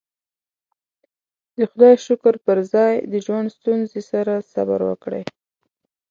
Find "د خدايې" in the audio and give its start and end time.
1.57-1.97